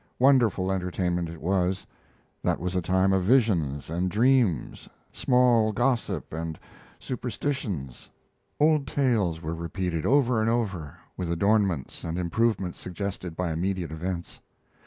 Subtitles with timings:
[0.17, 1.85] Wonderful entertainment it was.
[2.41, 5.71] That was a time of visions and dreams, small.
[5.73, 6.57] gossip and
[6.97, 8.09] superstitions.
[8.59, 14.39] Old tales were repeated over and over, with adornments and improvements suggested by immediate events.